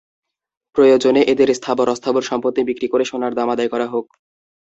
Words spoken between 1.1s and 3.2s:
এঁদের স্থাবর-অস্থাবর সম্পত্তি বিক্রি করে